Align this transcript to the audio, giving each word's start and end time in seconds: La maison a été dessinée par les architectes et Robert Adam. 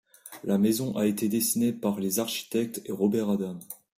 La 0.45 0.57
maison 0.57 0.95
a 0.97 1.05
été 1.05 1.29
dessinée 1.29 1.73
par 1.73 1.99
les 1.99 2.17
architectes 2.17 2.81
et 2.85 2.91
Robert 2.91 3.29
Adam. 3.29 3.59